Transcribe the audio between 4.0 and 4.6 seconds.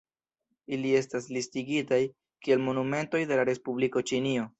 Ĉinio.